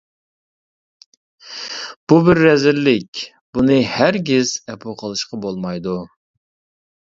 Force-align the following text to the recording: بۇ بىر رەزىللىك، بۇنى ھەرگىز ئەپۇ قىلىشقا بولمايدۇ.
بۇ 2.13 2.17
بىر 2.27 2.41
رەزىللىك، 2.45 3.21
بۇنى 3.59 3.77
ھەرگىز 3.91 4.55
ئەپۇ 4.73 4.97
قىلىشقا 5.03 5.41
بولمايدۇ. 5.45 5.97